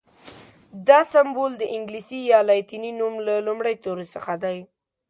[0.87, 4.57] دا سمبول د انګلیسي یا لاتیني نوم له لومړي توري څخه دی.